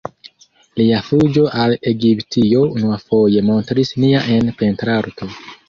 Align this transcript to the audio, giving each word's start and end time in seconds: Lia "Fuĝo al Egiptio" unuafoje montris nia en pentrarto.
Lia 0.79 1.01
"Fuĝo 1.09 1.43
al 1.65 1.75
Egiptio" 1.91 2.63
unuafoje 2.79 3.45
montris 3.53 3.95
nia 4.03 4.25
en 4.39 4.53
pentrarto. 4.65 5.33